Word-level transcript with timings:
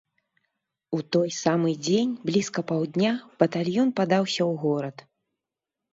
У 0.97 1.01
той 1.15 1.29
самы 1.43 1.73
дзень 1.87 2.15
блізка 2.29 2.59
паўдня 2.71 3.11
батальён 3.45 3.89
падаўся 4.01 4.37
ў 4.37 4.53
горад. 4.65 4.97